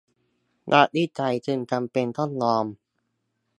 [0.71, 2.65] นักวิจัยจึงจำเป็นต้องยอม